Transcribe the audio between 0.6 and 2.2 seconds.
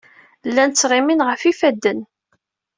ttɣimin ɣef yifadden.